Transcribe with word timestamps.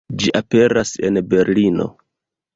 Ĝi 0.21 0.31
aperas 0.39 0.95
en 1.11 1.21
Berlino. 1.35 1.89